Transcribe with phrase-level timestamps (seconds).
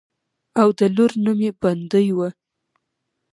[0.61, 2.27] او د لور نوم يې بندۍ وۀ